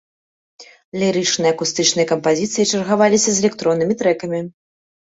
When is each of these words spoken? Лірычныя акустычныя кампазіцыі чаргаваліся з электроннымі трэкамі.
Лірычныя 1.01 1.53
акустычныя 1.57 2.09
кампазіцыі 2.13 2.67
чаргаваліся 2.71 3.29
з 3.31 3.37
электроннымі 3.47 3.93
трэкамі. 4.03 4.47